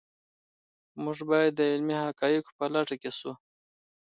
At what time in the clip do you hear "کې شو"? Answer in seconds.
3.01-3.31